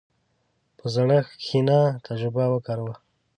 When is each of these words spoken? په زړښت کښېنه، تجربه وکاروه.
په 0.77 0.85
زړښت 0.93 1.31
کښېنه، 1.41 1.79
تجربه 2.05 2.43
وکاروه. 2.49 2.93